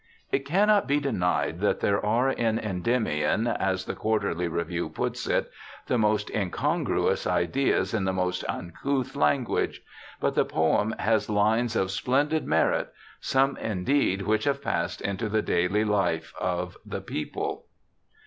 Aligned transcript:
It 0.31 0.47
cannot 0.47 0.87
be 0.87 0.99
denied 0.99 1.59
that 1.59 1.79
there 1.79 2.03
are 2.03 2.31
in 2.31 2.57
Endyuiiofi, 2.57 3.55
as 3.59 3.85
the 3.85 3.93
Quarterly 3.93 4.47
Review 4.47 4.89
puts 4.89 5.27
it,' 5.27 5.47
the 5.89 5.99
most 5.99 6.31
incongruous 6.31 7.27
ideas 7.27 7.93
in 7.93 8.05
the 8.05 8.11
most 8.11 8.43
uncouth 8.49 9.15
language,' 9.15 9.83
but 10.19 10.33
the 10.33 10.43
poem 10.43 10.95
has 10.97 11.29
lines 11.29 11.75
of 11.75 11.91
splendid 11.91 12.47
merit, 12.47 12.91
some 13.19 13.57
indeed 13.57 14.23
which 14.23 14.45
have 14.45 14.63
passed 14.63 15.01
into 15.01 15.29
the 15.29 15.43
daily 15.43 15.83
life 15.85 16.33
of 16.39 16.77
the 16.83 17.01
people. 17.01 17.67